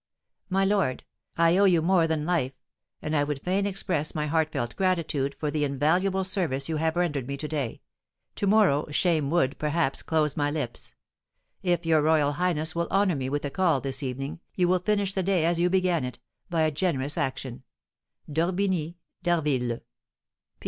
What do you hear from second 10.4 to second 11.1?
lips.